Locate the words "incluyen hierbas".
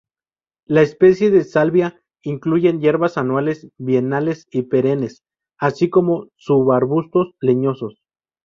2.23-3.19